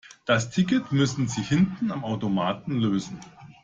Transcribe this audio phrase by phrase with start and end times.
[0.25, 3.19] Das Ticket müssen Sie hinten am Automaten lösen.